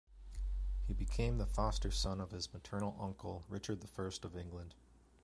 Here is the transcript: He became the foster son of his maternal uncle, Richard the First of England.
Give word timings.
He 0.87 0.95
became 0.95 1.37
the 1.37 1.45
foster 1.45 1.91
son 1.91 2.19
of 2.21 2.31
his 2.31 2.51
maternal 2.55 2.97
uncle, 2.99 3.43
Richard 3.47 3.81
the 3.81 3.87
First 3.87 4.25
of 4.25 4.35
England. 4.35 4.73